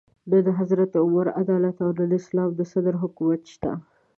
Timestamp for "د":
0.45-0.47, 2.11-2.17, 2.55-2.61